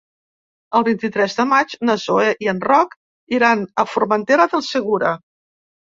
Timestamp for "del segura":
4.55-5.17